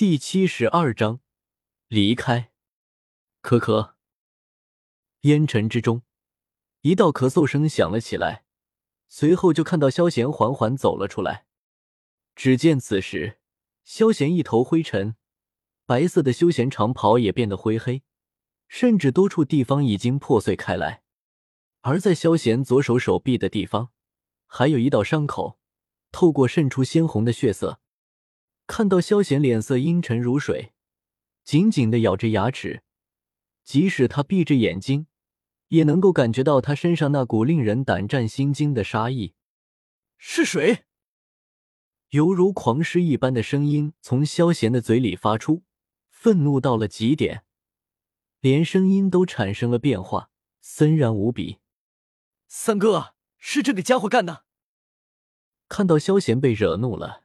[0.00, 1.20] 第七十二章
[1.86, 2.52] 离开。
[3.42, 3.92] 咳咳，
[5.20, 6.00] 烟尘之中，
[6.80, 8.46] 一道咳嗽声响了起来，
[9.10, 11.44] 随后就看到萧贤缓缓走了出来。
[12.34, 13.40] 只见此时，
[13.84, 15.16] 萧贤一头灰尘，
[15.84, 18.02] 白色的休闲长袍也变得灰黑，
[18.68, 21.02] 甚至多处地方已经破碎开来。
[21.82, 23.90] 而在萧贤左手手臂的地方，
[24.46, 25.58] 还有一道伤口，
[26.10, 27.82] 透过渗出鲜红的血色。
[28.70, 30.72] 看到萧贤脸色阴沉如水，
[31.42, 32.84] 紧紧的咬着牙齿，
[33.64, 35.08] 即使他闭着眼睛，
[35.70, 39.34] 也能够感觉到他身上那股令人胆战心惊的杀意。
[40.18, 40.84] 是谁？
[42.10, 45.64] 犹如狂狮一般的声音从萧贤的嘴里发出，
[46.08, 47.42] 愤怒到了极点，
[48.38, 50.30] 连声音都产生了变化，
[50.60, 51.58] 森然无比。
[52.46, 54.44] 三哥，是这个家伙干的！
[55.68, 57.19] 看到萧贤被惹怒了。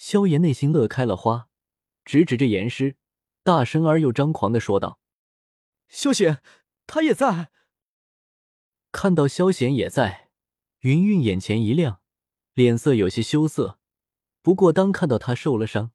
[0.00, 1.50] 萧炎内心乐开了花，
[2.06, 2.96] 直指着严师，
[3.42, 4.98] 大声而又张狂的说道
[5.88, 6.40] ：“萧贤，
[6.86, 7.50] 他也在。”
[8.92, 10.30] 看到萧贤也在，
[10.78, 12.00] 云云眼前一亮，
[12.54, 13.78] 脸色有些羞涩。
[14.40, 15.92] 不过当看到他受了伤，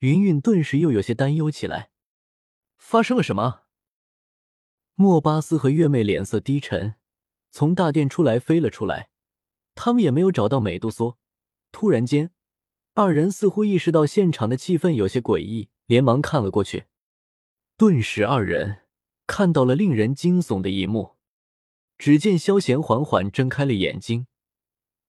[0.00, 1.92] 云云顿时又有些担忧起来。
[2.76, 3.62] 发生了什么？
[4.94, 6.96] 莫巴斯和月妹脸色低沉，
[7.50, 9.08] 从大殿出来飞了出来，
[9.74, 11.16] 他们也没有找到美杜莎。
[11.72, 12.34] 突然间。
[13.00, 16.84] 二人似乎意识到现场的气氛有些诡异，连忙看了过去。
[17.78, 18.82] 顿时，二人
[19.26, 21.16] 看到了令人惊悚的一幕。
[21.96, 24.26] 只见萧贤缓缓睁开了眼睛，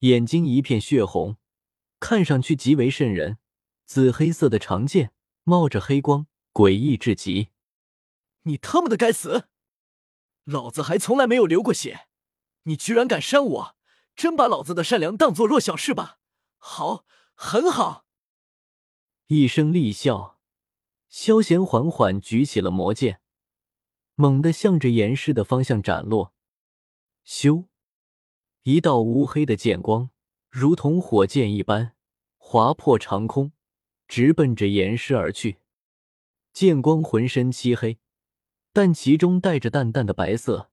[0.00, 1.36] 眼睛一片血红，
[2.00, 3.38] 看上去极为瘆人。
[3.84, 5.12] 紫黑色的长剑
[5.44, 7.50] 冒着黑光，诡异至极。
[8.42, 9.44] 你他妈的该死！
[10.42, 12.08] 老子还从来没有流过血，
[12.64, 13.76] 你居然敢伤我，
[14.16, 16.18] 真把老子的善良当做弱小是吧？
[16.58, 17.04] 好。
[17.38, 18.06] 很好，
[19.26, 20.40] 一声厉笑，
[21.10, 23.20] 萧贤缓缓举起了魔剑，
[24.14, 26.32] 猛地向着严师的方向斩落。
[27.26, 27.66] 咻！
[28.62, 30.08] 一道乌黑的剑光，
[30.48, 31.94] 如同火箭一般
[32.38, 33.52] 划破长空，
[34.08, 35.58] 直奔着严师而去。
[36.54, 37.98] 剑光浑身漆黑，
[38.72, 40.70] 但其中带着淡淡的白色，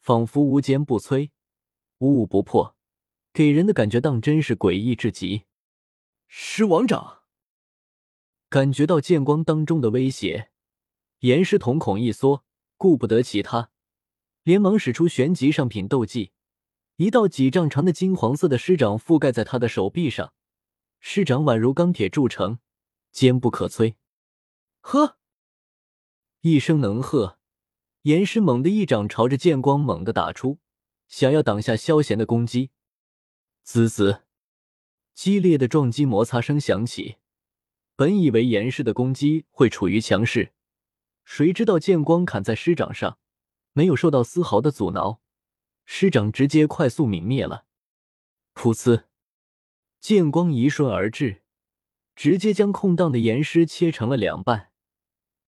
[0.00, 1.30] 仿佛无坚不摧，
[1.98, 2.74] 无物不破，
[3.32, 5.44] 给人的感觉当真是诡异至极。
[6.32, 7.22] 狮王掌，
[8.48, 10.52] 感觉到剑光当中的威胁，
[11.18, 12.44] 严师瞳孔一缩，
[12.76, 13.72] 顾不得其他，
[14.44, 16.30] 连忙使出玄级上品斗技，
[16.98, 20.32] 一道几丈长的金黄色的狮掌覆盖在他的手臂上，
[21.00, 22.60] 狮掌宛如钢铁铸成，
[23.10, 23.96] 坚不可摧。
[24.82, 25.18] 呵，
[26.42, 27.40] 一声能喝，
[28.02, 30.60] 严师猛地一掌朝着剑光猛地打出，
[31.08, 32.70] 想要挡下萧贤的攻击。
[33.64, 34.22] 滋滋。
[35.20, 37.16] 激烈的撞击摩擦声响起，
[37.94, 40.54] 本以为严氏的攻击会处于强势，
[41.24, 43.18] 谁知道剑光砍在师掌上，
[43.74, 45.20] 没有受到丝毫的阻挠，
[45.84, 47.66] 师掌直接快速泯灭了。
[48.54, 49.02] 噗呲，
[50.00, 51.42] 剑光一瞬而至，
[52.16, 54.70] 直接将空荡的严师切成了两半。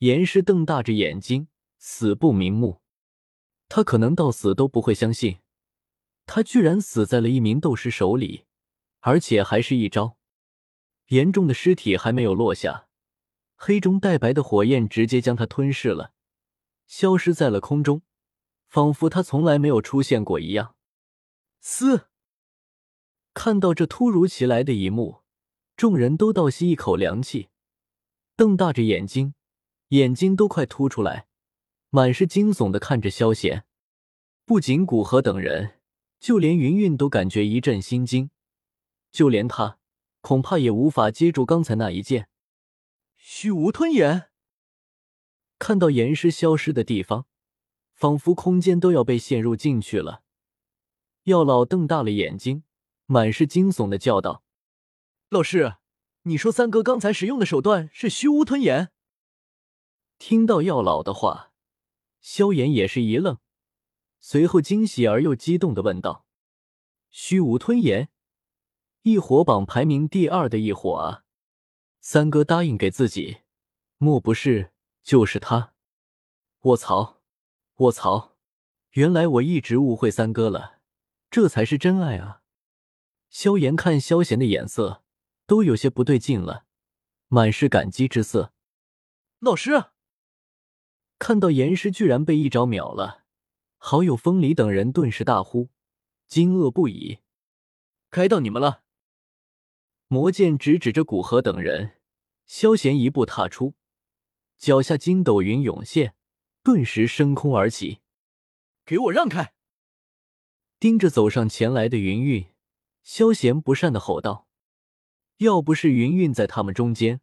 [0.01, 2.83] 严师瞪大着眼睛，死不瞑目。
[3.71, 5.39] 他可能到死都不会相信，
[6.27, 8.45] 他居然死在了一名斗师手里。
[9.03, 10.17] 而且还是一招，
[11.09, 12.87] 严重的尸体还没有落下，
[13.57, 16.13] 黑中带白的火焰直接将他吞噬了，
[16.87, 18.03] 消失在了空中，
[18.69, 20.77] 仿佛他从来没有出现过一样。
[21.61, 22.09] 嘶！
[23.35, 25.23] 看到这突如其来的一幕，
[25.77, 27.49] 众人都倒吸一口凉气，
[28.37, 29.35] 瞪大着眼睛，
[29.89, 31.27] 眼睛都快凸出来，
[31.91, 33.65] 满是惊悚的看着萧贤。
[34.45, 35.81] 不仅古河等人，
[36.21, 38.31] 就连云云都感觉一阵心惊。
[39.13, 39.79] 就连他，
[40.23, 42.29] 恐怕也无法接住刚才那一剑。
[43.15, 44.31] 虚无吞炎，
[45.59, 47.27] 看到岩石消失的地方，
[47.93, 50.23] 仿佛空间都要被陷入进去了。
[51.25, 52.65] 药老瞪大了眼睛，
[53.07, 54.43] 满是惊悚的叫道
[55.29, 55.77] ：“老师，
[56.23, 58.91] 你说三哥刚才使用的手段是虚无吞炎？”
[60.19, 61.53] 听到药老的话，
[62.21, 63.39] 萧炎也是一愣，
[64.21, 66.27] 随后惊喜而又激动的问道
[67.11, 68.09] ：“虚无吞炎？”
[69.03, 71.25] 异火榜排名第二的异火啊！
[72.01, 73.39] 三哥答应给自己，
[73.99, 74.71] 莫不是
[75.03, 75.75] 就是他？
[76.61, 77.21] 卧槽！
[77.79, 78.37] 卧槽！
[78.91, 80.79] 原来我一直误会三哥了，
[81.33, 82.43] 这才是真爱啊！
[83.29, 85.03] 萧炎看萧贤的眼色
[85.47, 86.67] 都有些不对劲了，
[87.27, 88.53] 满是感激之色。
[89.41, 89.87] 老师
[91.19, 93.25] 看到严师居然被一招秒了，
[93.79, 95.71] 好友风离等人顿时大呼，
[96.29, 97.19] 惊愕不已。
[98.09, 98.85] 该到你们了。
[100.13, 101.93] 魔剑直指着古河等人，
[102.45, 103.73] 萧贤一步踏出，
[104.59, 106.15] 脚下筋斗云涌现，
[106.63, 108.01] 顿时升空而起。
[108.85, 109.55] 给我让开！
[110.79, 112.45] 盯着走上前来的云韵，
[113.03, 114.47] 萧贤不善的吼道
[115.41, 117.23] ：“要不是云韵在他们中间，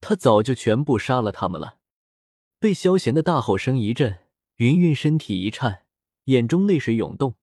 [0.00, 1.78] 他早就全部杀了他们了。”
[2.58, 4.18] 被萧贤的大吼声一震，
[4.56, 5.86] 云韵身体一颤，
[6.24, 7.36] 眼中泪水涌动，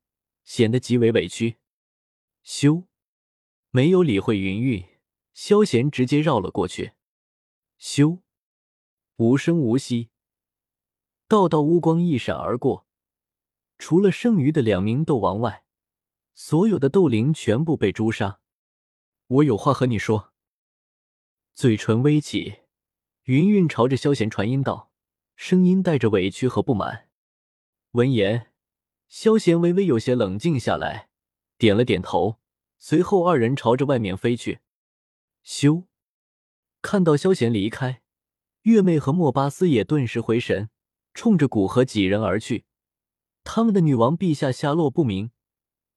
[0.43, 1.59] 显得极为委屈。
[2.43, 2.83] 咻，
[3.75, 4.85] 没有理会云韵，
[5.33, 6.93] 萧贤直接绕了过去。
[7.77, 8.21] 咻，
[9.17, 10.11] 无声无息，
[11.27, 12.87] 道道乌光一闪而过。
[13.77, 15.65] 除了剩余的两名斗王外，
[16.33, 18.39] 所有的斗灵全部被诛杀。
[19.27, 20.31] 我有话和你说。
[21.53, 22.59] 嘴唇微起，
[23.23, 24.93] 云韵朝着萧贤传音道，
[25.35, 27.09] 声音带着委屈和不满。
[27.91, 28.53] 闻言，
[29.09, 31.09] 萧贤微微有些冷静下来，
[31.57, 32.39] 点了点头。
[32.87, 34.59] 随后，二人朝着外面飞去。
[35.43, 35.85] 咻！
[36.83, 38.03] 看到萧贤离开，
[38.61, 40.69] 月妹和莫巴斯也顿时回神，
[41.15, 42.65] 冲着古河几人而去。
[43.43, 45.31] 他们的女王陛下下落不明，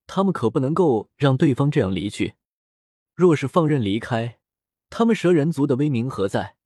[0.06, 2.36] 他们可不能够让对方这样离去。
[3.14, 4.38] 若是放任离开，
[4.88, 6.56] 他们蛇人族的威名何在？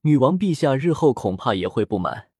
[0.00, 2.30] 女王陛下日后恐怕也会不满。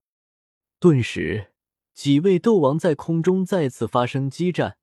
[0.81, 1.53] 顿时，
[1.93, 4.79] 几位斗王在空中再次发生激战。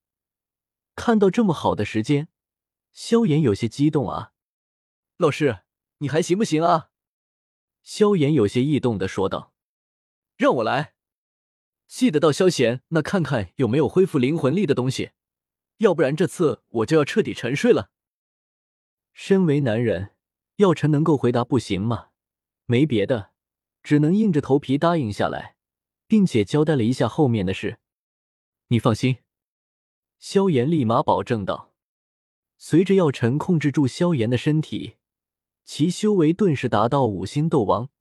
[0.95, 2.27] 看到这么好的时间，
[2.95, 4.31] 萧炎有些激动啊！
[5.17, 5.63] 老师，
[5.97, 6.91] 你还行不行啊？
[7.83, 9.53] 萧炎有些异动的说道
[10.37, 10.95] ：“让我来。”
[11.87, 15.11] 记得到萧炎那看看有没有恢复灵魂力的东西，
[15.79, 17.91] 要不然这次我就要彻底沉睡了。
[19.11, 20.15] 身为男人，
[20.55, 22.11] 药尘能够回答不行吗？
[22.63, 23.31] 没别的，
[23.83, 25.57] 只能硬着头皮答应下来，
[26.07, 27.77] 并且交代了一下后面的事。
[28.67, 29.17] 你放心，
[30.17, 31.74] 萧炎立马保证道。
[32.67, 34.95] 随着药尘控制住萧炎的身体，
[35.65, 37.91] 其修为顿时达到五星斗王，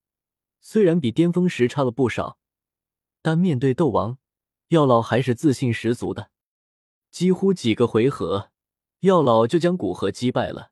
[0.59, 2.39] 虽然比巅峰时差了不少。
[3.21, 4.17] 但面对斗王，
[4.69, 6.31] 药老还是自信十足的。
[7.11, 8.53] 几乎几个回合，
[9.01, 10.71] 药老就将古河击败了。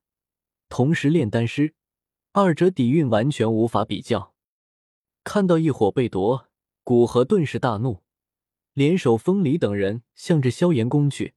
[0.71, 1.75] 同时，炼丹师
[2.33, 4.33] 二者底蕴完全无法比较。
[5.23, 6.49] 看到异火被夺，
[6.83, 8.03] 古河顿时大怒，
[8.73, 11.35] 联手风离等人向着萧炎攻去。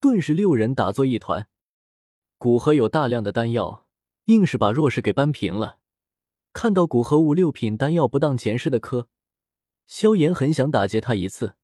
[0.00, 1.48] 顿时六人打作一团。
[2.38, 3.86] 古河有大量的丹药，
[4.26, 5.78] 硬是把弱势给扳平了。
[6.52, 9.08] 看到古河五六品丹药不当前世的磕。
[9.86, 11.56] 萧炎很想打劫他一次，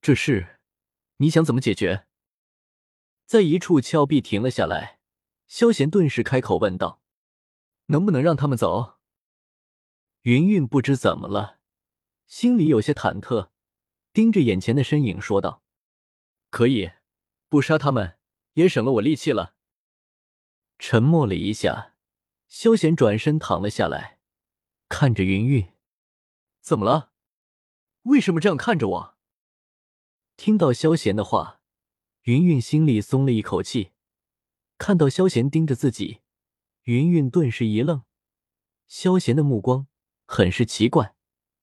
[0.00, 0.60] 这事
[1.18, 2.06] 你想怎么解决？
[3.26, 5.00] 在一处峭壁停了下来，
[5.46, 7.02] 萧炎顿时开口问道
[7.86, 8.94] ：“能不能让他们走？”
[10.22, 11.58] 云云不知怎么了，
[12.26, 13.50] 心里有些忐忑，
[14.12, 15.62] 盯着眼前的身影说道
[16.50, 16.92] ：“可以，
[17.48, 18.18] 不杀他们
[18.54, 19.53] 也省了我力气了。”
[20.78, 21.94] 沉默了一下，
[22.48, 24.18] 萧炎转身躺了下来，
[24.88, 25.72] 看着云云
[26.60, 27.12] ：“怎么了？”
[28.04, 29.18] 为什么这样看着我？
[30.36, 31.60] 听到萧贤的话，
[32.22, 33.92] 云云心里松了一口气。
[34.76, 36.20] 看到萧贤盯着自己，
[36.82, 38.02] 云云顿时一愣。
[38.86, 39.86] 萧贤的目光
[40.26, 41.14] 很是奇怪，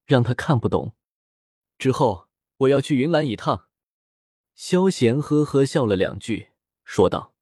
[0.06, 0.96] 让他看不懂。
[1.78, 3.68] 之后我要去云岚一趟。
[4.56, 6.52] 萧贤呵呵笑了两句，
[6.84, 7.36] 说道：“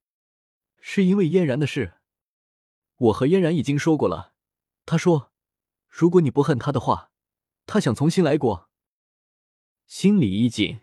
[0.82, 1.96] 是因为嫣然的事。
[2.98, 4.34] 我和嫣然已经说过了，
[4.86, 5.32] 她说，
[5.88, 7.12] 如果你不恨她的话，
[7.66, 8.70] 她想重新来过。”
[9.88, 10.82] 心里一紧，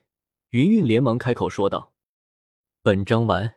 [0.50, 1.92] 云云连忙开口说道
[2.82, 3.55] ：“本章完。”